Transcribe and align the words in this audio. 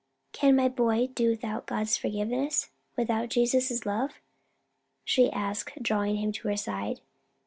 "Can 0.31 0.55
my 0.55 0.67
boy 0.67 1.09
do 1.13 1.29
without 1.29 1.67
God's 1.67 1.95
forgiveness? 1.95 2.71
without 2.97 3.29
Jesus' 3.29 3.85
love?" 3.85 4.19
she 5.03 5.29
asked, 5.31 5.73
drawing 5.79 6.15
him 6.15 6.31
to 6.31 6.47
her 6.47 6.57
side. 6.57 7.01